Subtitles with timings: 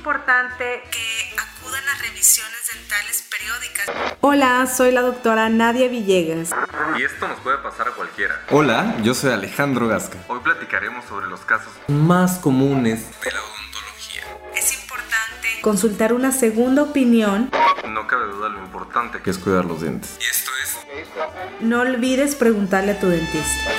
[0.00, 4.16] importante que acudan a revisiones dentales periódicas.
[4.22, 6.52] Hola, soy la doctora Nadia Villegas.
[6.98, 8.40] Y esto nos puede pasar a cualquiera.
[8.48, 10.16] Hola, yo soy Alejandro Gasca.
[10.28, 14.22] Hoy platicaremos sobre los casos más comunes de la odontología.
[14.56, 17.50] Es importante consultar una segunda opinión.
[17.86, 20.16] No cabe duda lo importante que es cuidar los dientes.
[20.18, 20.78] Y esto es...
[21.60, 23.70] No olvides preguntarle a tu dentista.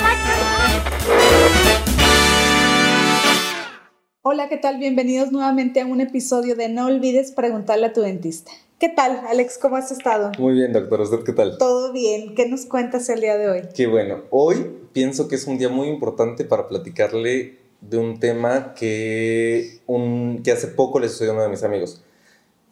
[4.24, 4.78] Hola, ¿qué tal?
[4.78, 8.52] Bienvenidos nuevamente a un episodio de No olvides preguntarle a tu dentista.
[8.78, 9.58] ¿Qué tal, Alex?
[9.58, 10.30] ¿Cómo has estado?
[10.38, 11.00] Muy bien, doctor.
[11.00, 11.58] ¿Usted qué tal?
[11.58, 12.36] Todo bien.
[12.36, 13.62] ¿Qué nos cuentas el día de hoy?
[13.74, 14.22] Qué bueno.
[14.30, 20.40] Hoy pienso que es un día muy importante para platicarle de un tema que, un,
[20.44, 22.04] que hace poco le sucedió a uno de mis amigos.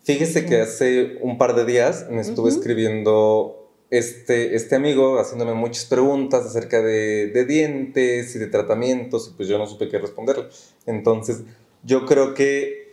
[0.05, 3.60] Fíjese que hace un par de días me estuve escribiendo
[3.91, 9.49] este, este amigo haciéndome muchas preguntas acerca de, de, dientes y de tratamientos y pues
[9.49, 10.47] yo no supe qué responderle.
[10.87, 11.43] Entonces
[11.83, 12.91] yo creo que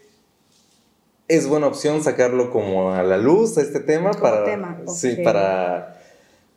[1.27, 4.81] es buena opción sacarlo como a la luz a este tema para, tema.
[4.87, 6.01] sí, para,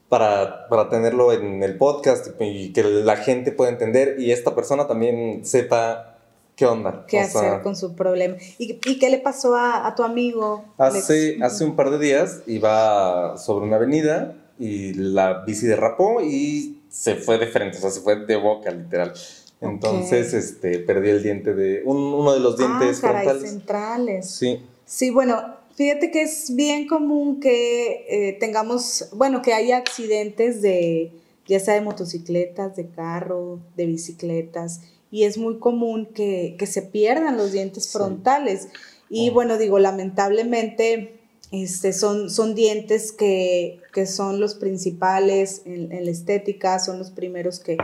[0.08, 4.86] para, para, tenerlo en el podcast y que la gente pueda entender y esta persona
[4.86, 6.19] también sepa
[6.60, 7.06] ¿Qué onda?
[7.08, 8.36] ¿Qué hacer con su problema?
[8.58, 10.62] ¿Y, ¿Y, qué le pasó a, a tu amigo?
[10.76, 16.82] Hace, hace un par de días iba sobre una avenida y la bici derrapó y
[16.90, 19.14] se fue de frente, o sea, se fue de boca, literal.
[19.62, 23.50] Entonces, este, perdí el diente de, uno de los dientes ah, caray, frontales.
[23.50, 24.30] centrales.
[24.30, 24.60] Sí.
[24.84, 25.42] Sí, bueno,
[25.76, 31.10] fíjate que es bien común que eh, tengamos, bueno, que haya accidentes de,
[31.46, 37.36] ya sea de motocicletas, de carro, de bicicletas, y es muy común que, se pierdan
[37.36, 38.68] los dientes frontales.
[39.08, 46.78] Y bueno, digo, lamentablemente este, son, son dientes que, son los principales en, la estética,
[46.78, 47.76] son los primeros que,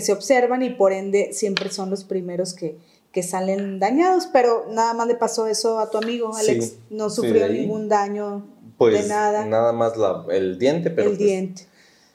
[0.00, 2.76] se observan y por ende siempre son los primeros que,
[3.12, 7.48] que salen dañados, pero nada más le pasó eso a tu amigo, Alex, no sufrió
[7.48, 8.44] ningún daño
[8.76, 9.46] pues, de nada.
[9.46, 9.94] Nada más
[10.30, 11.10] el diente, pero...
[11.10, 11.62] El pues, diente.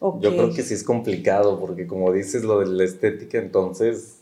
[0.02, 4.19] Yo creo que sí es complicado, porque como dices lo de la estética, entonces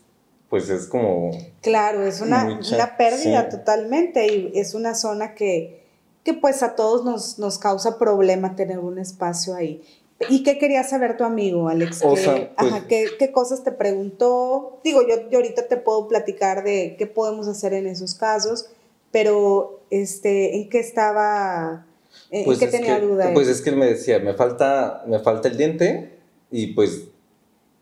[0.48, 1.30] pues es como...
[1.60, 2.60] Claro, es una,
[2.96, 5.82] pérdida totalmente y es una zona que,
[6.24, 9.82] que pues a todos nos, nos, causa problema tener un espacio ahí.
[10.30, 12.02] ¿Y qué quería saber tu amigo, Alex?
[12.02, 14.80] O ¿Qué, sea, pues ajá, ¿qué, ¿qué, cosas te preguntó?
[14.82, 18.70] Digo, yo, yo ahorita te puedo platicar de qué podemos hacer en esos casos,
[19.12, 21.86] pero este, ¿en qué estaba,
[22.30, 23.30] en pues qué tenía que, duda?
[23.32, 26.18] Pues es que él me decía, me falta, me falta el diente
[26.50, 27.04] y pues,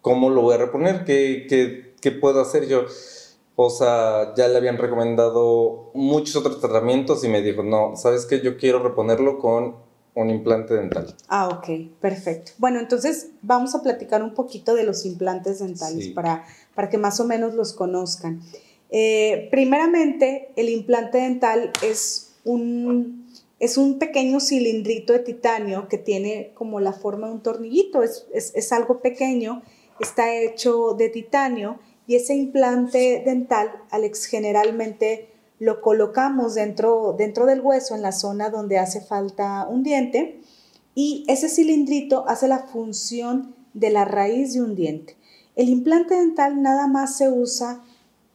[0.02, 1.04] ¿cómo lo voy a reponer?
[1.04, 2.86] ¿Qué, qué ¿qué puedo hacer yo?
[3.56, 8.40] O sea, ya le habían recomendado muchos otros tratamientos y me dijo, no, ¿sabes qué?
[8.42, 9.76] Yo quiero reponerlo con
[10.14, 11.14] un implante dental.
[11.28, 12.52] Ah, ok, perfecto.
[12.58, 17.20] Bueno, entonces vamos a platicar un poquito de los implantes dentales para, para que más
[17.20, 18.40] o menos los conozcan.
[18.90, 23.26] Eh, primeramente, el implante dental es un,
[23.58, 28.26] es un pequeño cilindrito de titanio que tiene como la forma de un tornillito, es,
[28.32, 29.62] es, es algo pequeño,
[30.00, 37.60] está hecho de titanio y ese implante dental, Alex, generalmente lo colocamos dentro, dentro del
[37.60, 40.40] hueso, en la zona donde hace falta un diente,
[40.94, 45.16] y ese cilindrito hace la función de la raíz de un diente.
[45.54, 47.82] El implante dental nada más se usa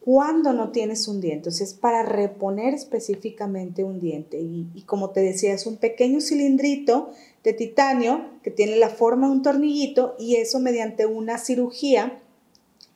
[0.04, 4.40] cuando no tienes un diente, o es para reponer específicamente un diente.
[4.40, 7.12] Y, y, como te decía, es un pequeño cilindrito
[7.44, 12.20] de titanio que tiene la forma de un tornillito y eso mediante una cirugía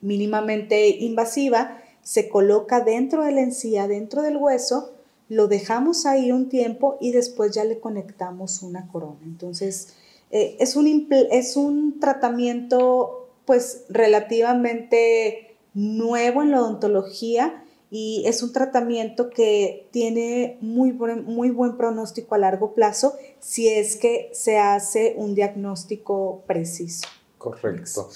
[0.00, 4.92] mínimamente invasiva, se coloca dentro de la encía, dentro del hueso,
[5.28, 9.18] lo dejamos ahí un tiempo y después ya le conectamos una corona.
[9.24, 9.94] Entonces,
[10.30, 15.45] eh, es, un, es un tratamiento pues relativamente
[15.76, 22.34] nuevo en la odontología y es un tratamiento que tiene muy buen, muy buen pronóstico
[22.34, 27.06] a largo plazo si es que se hace un diagnóstico preciso.
[27.38, 28.08] Correcto.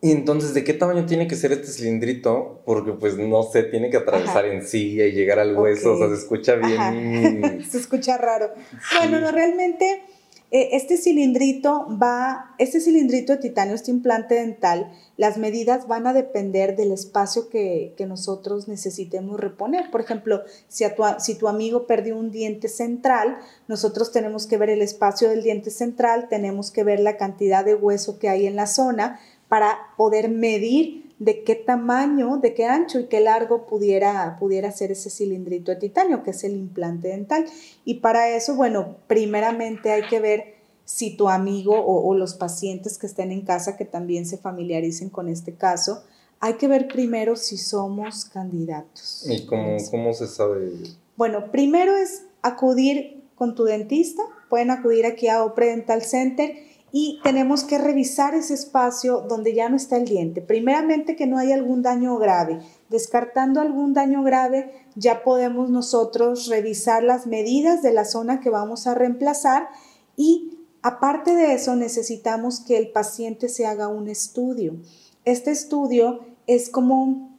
[0.00, 2.60] Y entonces, ¿de qué tamaño tiene que ser este cilindrito?
[2.64, 6.08] Porque, pues, no sé, tiene que atravesar en sí y llegar al hueso, o sea,
[6.08, 7.64] se escucha bien.
[7.70, 8.50] se escucha raro.
[8.98, 10.02] Bueno, no, realmente,
[10.50, 16.76] este cilindrito va, este cilindrito de titanio, este implante dental, las medidas van a depender
[16.76, 19.90] del espacio que, que nosotros necesitemos reponer.
[19.90, 25.28] Por ejemplo, si tu amigo perdió un diente central, nosotros tenemos que ver el espacio
[25.28, 29.18] del diente central, tenemos que ver la cantidad de hueso que hay en la zona,
[29.48, 34.92] para poder medir de qué tamaño, de qué ancho y qué largo pudiera, pudiera ser
[34.92, 37.46] ese cilindrito de titanio, que es el implante dental.
[37.84, 43.06] Y para eso, bueno, primeramente hay que ver si tu amigo o, los pacientes que
[43.06, 46.04] estén en casa, que también se familiaricen con este caso,
[46.38, 49.24] hay que ver primero si somos candidatos.
[49.28, 50.70] ¿Y cómo, cómo se sabe?
[51.16, 56.54] Bueno, primero es acudir con tu dentista, pueden acudir aquí a Opre Dental Center
[56.98, 60.40] y tenemos que revisar ese espacio donde ya no está el diente.
[60.40, 62.60] Primeramente que no haya algún daño grave.
[62.88, 68.86] Descartando algún daño grave, ya podemos nosotros revisar las medidas de la zona que vamos
[68.86, 69.68] a reemplazar
[70.16, 74.76] y aparte de eso necesitamos que el paciente se haga un estudio.
[75.26, 77.36] Este estudio es como,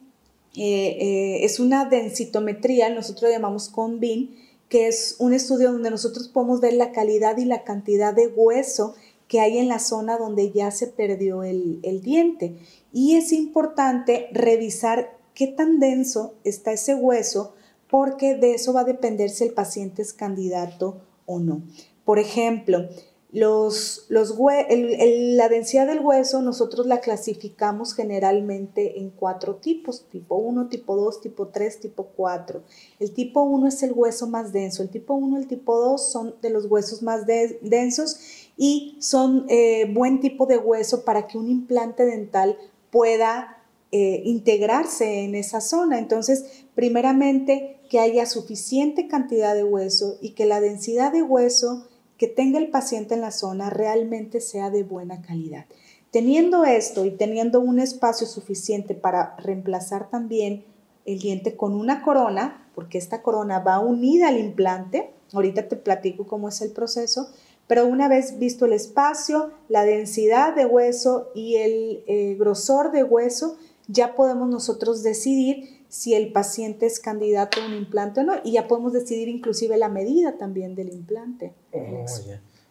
[0.54, 4.36] eh, eh, es una densitometría, nosotros lo llamamos CONBIN,
[4.68, 8.94] que es un estudio donde nosotros podemos ver la calidad y la cantidad de hueso
[9.28, 12.58] que hay en la zona donde ya se perdió el, el diente.
[12.92, 17.54] Y es importante revisar qué tan denso está ese hueso
[17.88, 21.62] porque de eso va a depender si el paciente es candidato o no.
[22.04, 22.88] Por ejemplo,
[23.30, 30.68] los, los la densidad del hueso nosotros la clasificamos generalmente en cuatro tipos, tipo 1,
[30.68, 32.62] tipo 2, tipo 3, tipo 4.
[32.98, 36.10] El tipo 1 es el hueso más denso, el tipo 1 y el tipo 2
[36.10, 38.18] son de los huesos más densos
[38.58, 42.58] y son eh, buen tipo de hueso para que un implante dental
[42.90, 43.56] pueda
[43.92, 45.98] eh, integrarse en esa zona.
[45.98, 51.86] Entonces, primeramente, que haya suficiente cantidad de hueso y que la densidad de hueso
[52.18, 55.66] que tenga el paciente en la zona realmente sea de buena calidad.
[56.10, 60.64] Teniendo esto y teniendo un espacio suficiente para reemplazar también
[61.06, 66.26] el diente con una corona, porque esta corona va unida al implante, ahorita te platico
[66.26, 67.28] cómo es el proceso,
[67.68, 73.04] pero una vez visto el espacio, la densidad de hueso y el eh, grosor de
[73.04, 73.56] hueso,
[73.86, 78.52] ya podemos nosotros decidir si el paciente es candidato a un implante o no, y
[78.52, 81.54] ya podemos decidir inclusive la medida también del implante.
[81.72, 82.04] Oh,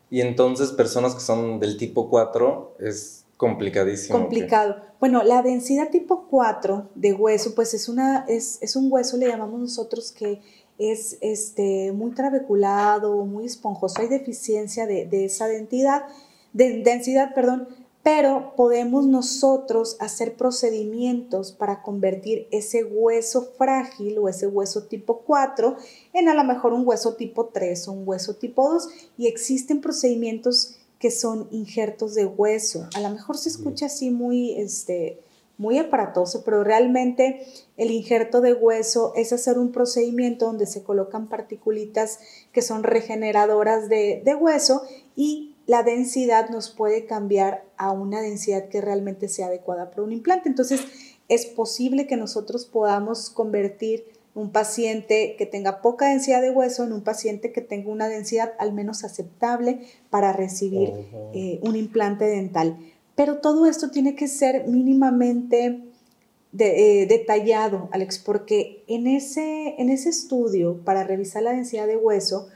[0.10, 4.18] y entonces personas que son del tipo 4 es complicadísimo.
[4.18, 4.78] Complicado.
[5.00, 9.28] Bueno, la densidad tipo 4 de hueso, pues es, una, es, es un hueso, le
[9.28, 10.42] llamamos nosotros que
[10.78, 16.04] es este, muy trabeculado, muy esponjoso, hay deficiencia de, de esa densidad,
[16.54, 17.68] de, densidad, perdón,
[18.04, 25.76] pero podemos nosotros hacer procedimientos para convertir ese hueso frágil o ese hueso tipo 4
[26.14, 28.88] en a lo mejor un hueso tipo 3 o un hueso tipo 2
[29.18, 32.88] y existen procedimientos que son injertos de hueso.
[32.96, 35.20] A lo mejor se escucha así muy, este,
[35.58, 37.46] muy aparatoso, pero realmente
[37.78, 42.20] el injerto de hueso es hacer un procedimiento donde se colocan particulitas
[42.52, 44.84] que son regeneradoras de, de hueso
[45.16, 50.14] y la densidad nos puede cambiar a una densidad que realmente sea adecuada para un
[50.14, 50.48] implante.
[50.48, 50.82] Entonces,
[51.28, 54.06] es posible que nosotros podamos convertir
[54.38, 58.54] un paciente que tenga poca densidad de hueso en un paciente que tenga una densidad
[58.60, 59.80] al menos aceptable
[60.12, 60.94] para recibir
[61.34, 62.78] eh, un implante dental.
[63.18, 65.82] Pero todo esto tiene que ser mínimamente
[66.60, 72.48] eh, detallado, Alex, porque en ese, en ese estudio para revisar la densidad de hueso,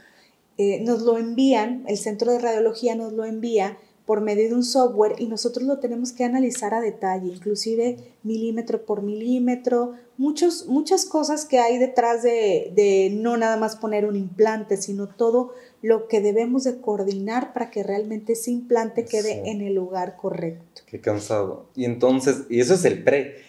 [0.58, 3.76] eh, nos lo envían, el centro de radiología nos lo envía
[4.06, 8.86] por medio de un software y nosotros lo tenemos que analizar a detalle, inclusive milímetro
[8.86, 14.14] por milímetro, muchos, muchas cosas que hay detrás de, de, no nada más poner un
[14.14, 19.60] implante, sino todo lo que debemos de coordinar para que realmente ese implante quede en
[19.60, 20.82] el lugar correcto.
[20.86, 21.66] Qué cansado.
[21.74, 23.42] Y entonces, y eso es el pre.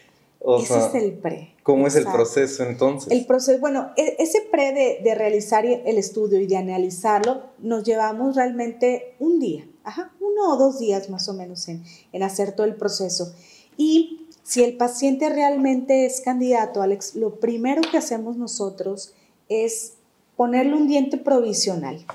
[0.60, 1.54] Ese es el pre.
[1.62, 3.12] ¿Cómo es el proceso entonces?
[3.12, 8.36] El proceso, bueno, e, ese pre de, realizar el estudio y de analizarlo, nos llevamos
[8.36, 12.66] realmente un día, ajá, uno o dos días más o menos en, en hacer todo
[12.66, 13.34] el proceso.
[13.78, 19.14] Y si el paciente realmente es candidato, Alex, lo primero que hacemos nosotros
[19.48, 19.94] es
[20.36, 22.06] ponerle un diente provisional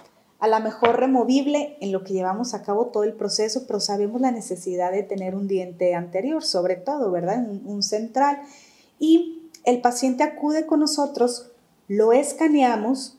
[0.40, 4.21] a lo mejor removible en lo que llevamos a cabo todo el proceso, pero sabemos
[4.21, 7.45] la necesidad de tener un diente anterior, sobre todo, ¿verdad?
[7.64, 8.38] Un, central.
[9.00, 11.50] Y el paciente acude con nosotros,
[11.88, 13.16] lo escaneamos,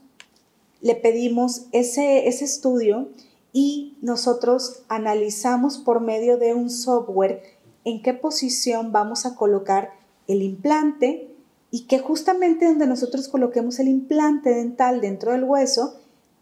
[0.82, 3.10] le pedimos ese, ese estudio
[3.52, 7.44] y nosotros analizamos por medio de un software
[7.84, 9.92] en qué posición vamos a colocar
[10.28, 11.28] el implante
[11.72, 16.00] y que justamente donde nosotros coloquemos el implante dental dentro del hueso,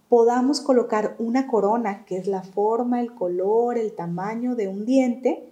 [0.10, 5.44] podamos colocar una corona, que es la forma, el color, el tamaño de un diente,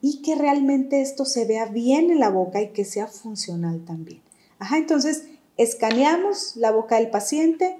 [0.00, 4.20] y que realmente esto se vea bien en la boca y que sea funcional también.
[4.58, 5.24] Ajá, entonces
[5.56, 7.76] escaneamos la boca del paciente,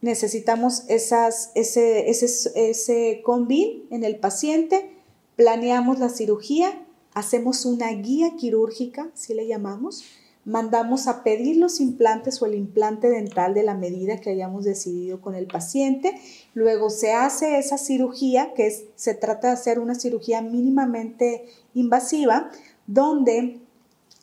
[0.00, 4.90] necesitamos esas, ese, ese, ese combin en el paciente,
[5.36, 10.04] planeamos la cirugía, hacemos una guía quirúrgica, si le llamamos,
[10.44, 15.20] mandamos a pedir los implantes o el implante dental de la medida que hayamos decidido
[15.20, 16.14] con el paciente.
[16.54, 21.44] Luego se hace esa cirugía, que es, se trata de hacer una cirugía mínimamente
[21.74, 22.50] invasiva,
[22.86, 23.60] donde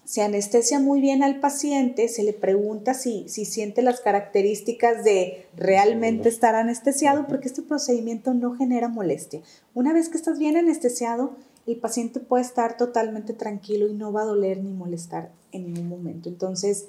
[0.04, 5.46] se anestesia muy bien al paciente, se le pregunta si, si siente las características de
[5.56, 9.42] realmente estar anestesiado, porque este procedimiento no genera molestia.
[9.76, 11.36] Una vez que estás bien anestesiado,
[11.74, 15.90] el paciente puede estar totalmente tranquilo y no va a doler ni molestar en ningún
[15.90, 16.30] momento.
[16.30, 16.88] Entonces,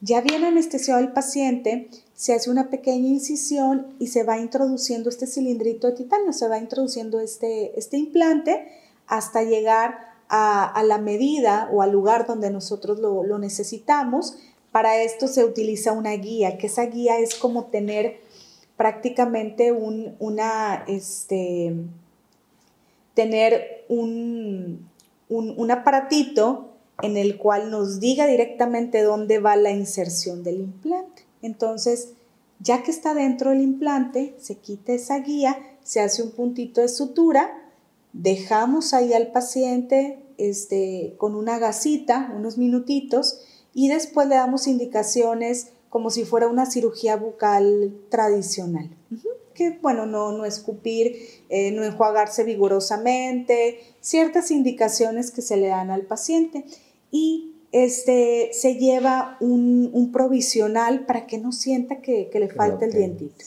[0.00, 5.26] ya bien anestesiado el paciente, se hace una pequeña incisión y se va introduciendo este
[5.26, 8.68] cilindrito de titanio, se va introduciendo este, este implante
[9.06, 14.36] hasta llegar a, la medida o al lugar donde nosotros lo, necesitamos.
[14.72, 18.20] Para esto se utiliza una guía, que esa guía es como tener
[18.76, 21.74] prácticamente un, una, este,
[23.14, 24.88] tener un,
[25.28, 26.70] un, aparatito
[27.02, 31.22] en el cual nos diga directamente dónde va la inserción del implante.
[31.42, 32.10] Entonces,
[32.60, 36.88] ya que está dentro del implante, se quita esa guía, se hace un puntito de
[36.88, 37.50] sutura,
[38.12, 43.40] dejamos ahí al paciente este, con una gasita, unos minutitos,
[43.74, 48.90] y después le damos indicaciones como si fuera una cirugía bucal tradicional.
[49.54, 51.16] Que bueno, no, no escupir,
[51.48, 56.64] eh, no enjuagarse vigorosamente, ciertas indicaciones que se le dan al paciente.
[57.10, 63.44] Y este, se lleva un, provisional para que no sienta que, le falta el dientito.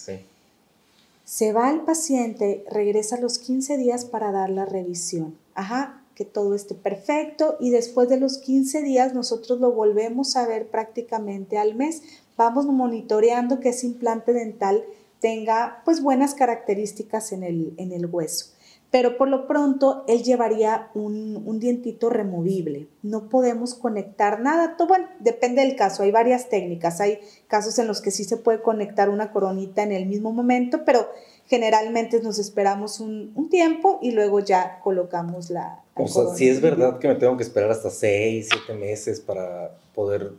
[1.24, 5.38] Se va al paciente, regresa a los 15 días para dar la revisión.
[5.56, 10.48] Ajá, que todo esté perfecto y después de los 15 días nosotros lo volvemos a
[10.48, 12.02] ver prácticamente al mes.
[12.36, 14.84] Vamos monitoreando que ese implante dental
[15.20, 18.54] tenga pues buenas características en el, en el hueso.
[18.90, 22.88] Pero por lo pronto él llevaría un, un, dientito removible.
[23.04, 24.78] No podemos conectar nada.
[24.78, 26.04] Todo, bueno, depende del caso.
[26.04, 27.02] Hay varias técnicas.
[27.02, 30.86] Hay casos en los que sí se puede conectar una coronita en el mismo momento,
[30.86, 31.10] pero
[31.48, 36.62] generalmente nos esperamos un, un tiempo y luego ya colocamos la, o sea, si es
[36.62, 40.34] verdad que me tengo que esperar hasta seis, siete meses para poder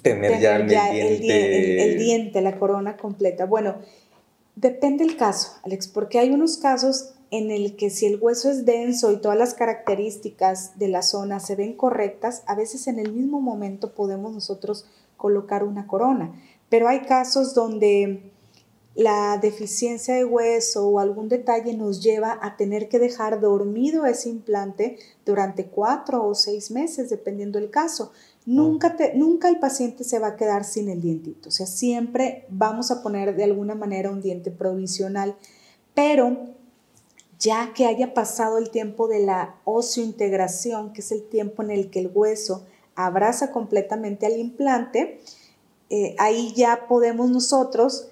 [0.00, 1.84] tener, ya, el, diente.
[1.84, 3.44] El, diente, la corona completa.
[3.46, 3.76] Bueno,
[4.56, 8.66] depende el caso, Alex, porque hay unos casos en el que si el hueso es
[8.66, 13.12] denso y todas las características de la zona se ven correctas, a veces en el
[13.12, 16.34] mismo momento podemos nosotros colocar una corona.
[16.68, 18.32] Pero hay casos donde
[18.94, 24.28] la deficiencia de hueso o algún detalle nos lleva a tener que dejar dormido ese
[24.28, 28.12] implante durante cuatro o seis meses, dependiendo del caso.
[28.44, 32.90] Nunca, nunca el paciente se va a quedar sin el dientito, o sea, siempre vamos
[32.90, 35.36] a poner de alguna manera un diente provisional,
[35.94, 36.38] pero
[37.38, 41.90] ya que haya pasado el tiempo de la oseointegración, que es el tiempo en el
[41.90, 45.20] que el hueso abraza completamente al implante,
[45.90, 48.08] eh, ahí ya podemos nosotros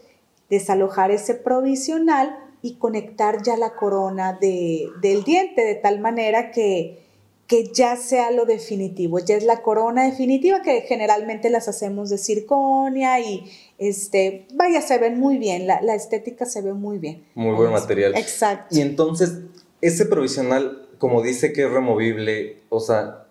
[0.49, 7.10] desalojar ese provisional y conectar ya la corona del diente de tal manera que,
[7.51, 12.17] que ya sea lo definitivo, ya es la corona definitiva que generalmente las hacemos de
[12.17, 17.25] circonia y este, vaya, se ven muy bien, la, estética se ve muy bien.
[17.35, 18.17] Muy buen material.
[18.17, 18.77] Exacto.
[18.77, 19.39] Y entonces,
[19.81, 23.27] ese provisional, como dice que es removible, o sea,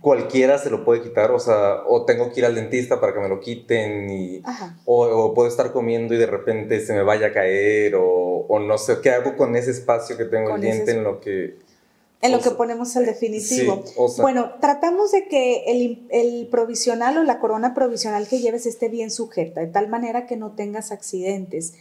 [0.00, 3.18] cualquiera se lo puede quitar, o sea, o tengo que ir al dentista para que
[3.18, 4.40] me lo quiten, y,
[4.84, 8.98] o, puedo estar comiendo y de repente se me vaya a caer, o, no sé,
[9.02, 11.63] ¿qué hago con ese espacio que tengo el diente en lo que...
[12.24, 13.84] En lo que ponemos el definitivo.
[14.18, 19.10] bueno, tratamos de que el, el, provisional o la corona provisional que lleves esté bien
[19.10, 21.74] sujeta, de tal manera que no tengas accidentes.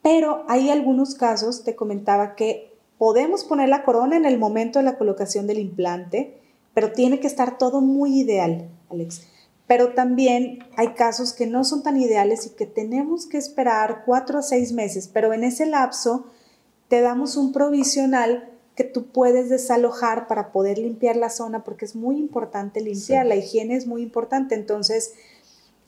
[0.00, 4.84] Pero hay algunos casos, te comentaba, que podemos poner la corona en el momento de
[4.84, 6.38] la colocación del implante,
[6.72, 9.26] pero tiene que estar todo muy ideal, Alex.
[9.66, 14.38] Pero también hay casos que no son tan ideales y que tenemos que esperar cuatro
[14.38, 16.26] o seis meses, pero en ese lapso
[16.88, 21.94] te damos un provisional que tú puedes desalojar para poder limpiar la zona, porque es
[21.94, 24.54] muy importante limpiar, la higiene es muy importante.
[24.54, 25.12] Entonces,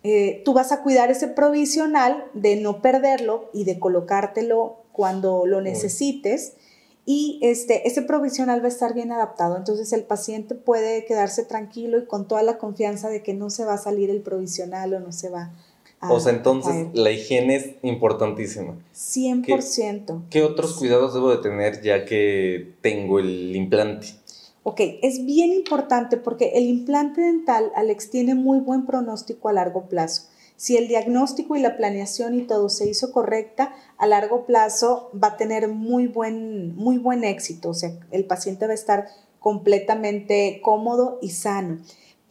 [0.02, 5.62] eh, tú vas a cuidar ese provisional de no perderlo y de colocártelo cuando lo
[5.62, 6.54] necesites
[7.06, 9.56] y este, ese provisional va a estar bien adaptado.
[9.56, 13.64] Entonces el paciente puede quedarse tranquilo y con toda la confianza de que no se
[13.64, 15.52] va a salir el provisional o no se va
[16.04, 16.12] a...
[16.12, 18.76] O sea, entonces la higiene es importantísima.
[18.94, 19.44] 100%.
[20.06, 24.08] ¿Qué, ¿Qué otros cuidados debo de tener ya que tengo el implante?
[24.62, 29.88] Ok, es bien importante porque el implante dental, Alex, tiene muy buen pronóstico a largo
[29.88, 30.28] plazo.
[30.56, 35.28] Si el diagnóstico y la planeación y todo se hizo correcta, a largo plazo va
[35.28, 37.70] a tener muy buen, muy buen éxito.
[37.70, 39.08] O sea, el paciente va a estar
[39.38, 41.80] completamente cómodo y sano.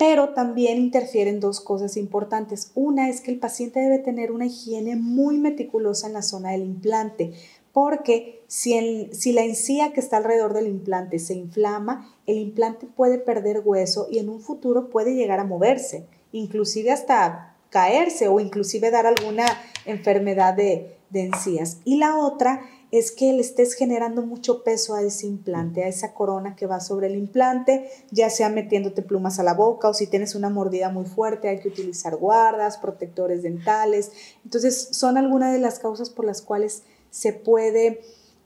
[0.05, 2.73] Pero también interfieren dos cosas importantes.
[2.75, 6.63] Una es que el paciente debe tener una higiene muy meticulosa en la zona del
[6.63, 7.31] implante
[7.71, 13.17] porque si, si la encía que está alrededor del implante se inflama, el implante puede
[13.17, 18.91] perder hueso y en un futuro puede llegar a moverse, inclusive hasta caerse o inclusive
[18.91, 19.45] dar alguna
[19.85, 21.77] enfermedad de, de encías.
[21.85, 22.59] Y la otra
[22.93, 26.79] es que le estés generando mucho peso a ese implante, a esa corona que va
[26.79, 30.89] sobre el implante, ya sea metiéndote plumas a la boca o si tienes una mordida
[30.89, 34.11] muy fuerte hay que utilizar guardas, protectores dentales.
[34.43, 38.01] Entonces son algunas de las causas por las cuales se puede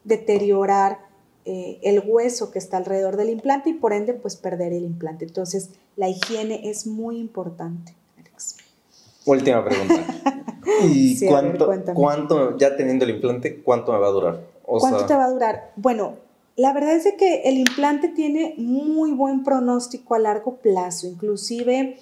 [0.06, 1.00] deteriorar
[1.44, 5.26] eh, el hueso que está alrededor del implante y por ende pues perder el implante.
[5.26, 7.98] Entonces la higiene es muy importante.
[9.26, 10.06] Última pregunta.
[10.84, 14.42] ¿Y cuánto, cuánto, ya teniendo el implante, cuánto me va a durar?
[14.64, 15.72] ¿Cuánto te va a durar?
[15.76, 16.16] Bueno,
[16.56, 21.08] la verdad es que el implante tiene muy buen pronóstico a largo plazo.
[21.08, 21.98] Inclusive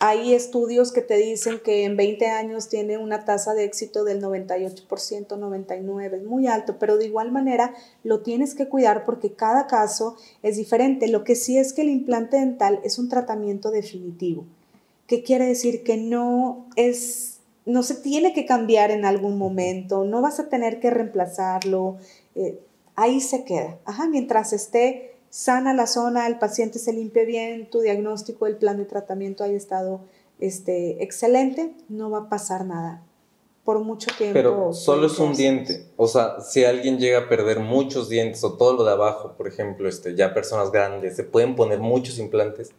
[0.00, 4.22] hay estudios que te dicen que en 20 años tiene una tasa de éxito del
[4.22, 9.66] 98%, 99%, es muy alto, pero de igual manera lo tienes que cuidar porque cada
[9.66, 11.06] caso es diferente.
[11.06, 14.46] Lo que sí es que el implante dental es un tratamiento definitivo.
[15.06, 15.84] ¿Qué quiere decir?
[15.84, 17.29] Que no es,
[17.70, 21.96] no se tiene que cambiar en algún momento, no vas a tener que reemplazarlo,
[22.34, 22.58] eh,
[22.96, 23.78] ahí se queda.
[23.84, 28.76] Ajá, mientras esté sana la zona, el paciente se limpie bien, tu diagnóstico, el plan
[28.76, 30.00] de tratamiento haya estado
[30.40, 33.02] este, excelente, no va a pasar nada
[33.64, 34.34] por mucho tiempo.
[34.34, 35.86] Pero solo es un diente.
[35.96, 39.46] O sea, si alguien llega a perder muchos dientes o todo lo de abajo, por
[39.46, 42.72] ejemplo, este, ya personas grandes, se pueden poner muchos implantes.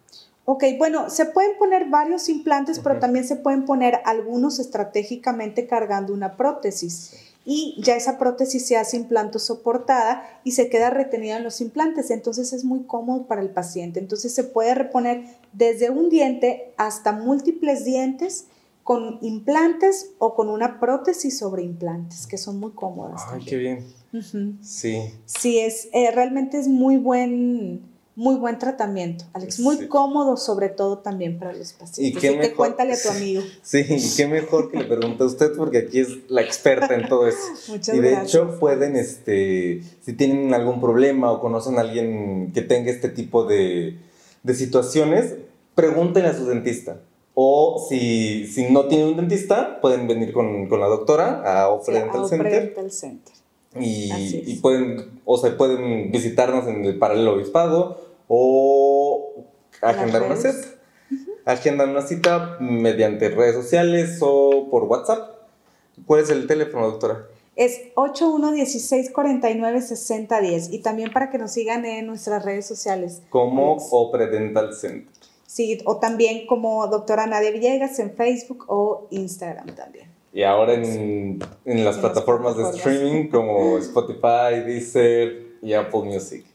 [0.45, 6.13] Ok, bueno, se pueden poner varios implantes, pero también se pueden poner algunos estratégicamente cargando
[6.13, 7.31] una prótesis.
[7.45, 12.11] Y ya esa prótesis se hace implanto soportada y se queda retenida en los implantes.
[12.11, 13.99] Entonces es muy cómodo para el paciente.
[13.99, 18.45] Entonces se puede reponer desde un diente hasta múltiples dientes
[18.83, 23.21] con implantes o con una prótesis sobre implantes, que son muy cómodas.
[23.31, 23.85] Ay, qué bien.
[24.61, 25.01] Sí.
[25.25, 29.59] Sí, es, eh, realmente es muy buen muy buen tratamiento, Alex.
[29.59, 31.99] Muy cómodo, sobre todo también para los pacientes.
[31.99, 33.41] Y qué mejor, que cuéntale a tu amigo.
[33.63, 37.07] Sí, y qué mejor que le pregunte a usted, porque aquí es la experta en
[37.07, 37.39] todo eso.
[37.69, 42.61] Muchas y de hecho, pueden, este, si tienen algún problema o conocen a alguien que
[42.61, 43.97] tenga este tipo de,
[44.43, 45.35] de situaciones,
[45.75, 46.99] pregúntenle a su dentista.
[47.33, 51.99] O si, si no tienen un dentista, pueden venir con, con la doctora a Ofre
[51.99, 52.91] Dental Center.
[52.91, 53.40] Center.
[53.79, 54.11] Y,
[54.45, 59.45] y, pueden, o sea, pueden visitarnos en el paralelo obispado o
[59.81, 60.67] agendar una cita.
[61.45, 65.37] Agendar una cita mediante redes sociales o por WhatsApp.
[66.05, 67.27] ¿Cuál es el teléfono, doctora?
[67.55, 73.21] Es 8116-496010 y también para que nos sigan en nuestras redes sociales.
[73.29, 75.07] Como Opre Dental Center.
[75.45, 80.09] Sí, o también como doctora Nadia Villegas en Facebook o Instagram también.
[80.33, 86.45] Y ahora en, en las plataformas de streaming como Spotify, Deezer y Apple Music.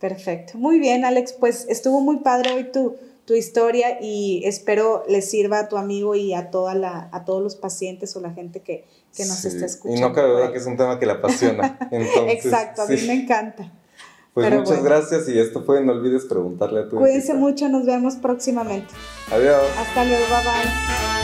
[0.00, 0.58] Perfecto.
[0.58, 1.34] Muy bien, Alex.
[1.34, 6.16] Pues estuvo muy padre hoy tu, tu historia y espero le sirva a tu amigo
[6.16, 9.66] y a, toda la, a todos los pacientes o la gente que, que nos está
[9.66, 9.98] escuchando.
[9.98, 11.78] Y no cabe duda que es un tema que le apasiona.
[11.92, 13.72] Exacto, a mí me encanta.
[14.34, 18.16] Pues muchas gracias y esto fue, no olvides preguntarle a tu Cuídense mucho, nos vemos
[18.16, 18.92] próximamente.
[19.30, 19.62] Adiós.
[19.78, 21.19] Hasta luego, bye bye.